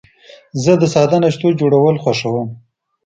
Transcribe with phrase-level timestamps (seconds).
[0.63, 2.47] زه د ساده ناشتو جوړول خوښوم.